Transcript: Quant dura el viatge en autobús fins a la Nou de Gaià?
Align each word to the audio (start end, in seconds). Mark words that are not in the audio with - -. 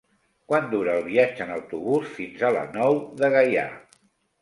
Quant 0.51 0.65
dura 0.71 0.95
el 1.01 1.05
viatge 1.09 1.47
en 1.47 1.53
autobús 1.57 2.09
fins 2.17 2.43
a 2.43 2.53
la 2.59 2.67
Nou 2.75 3.01
de 3.23 3.35
Gaià? 3.39 3.71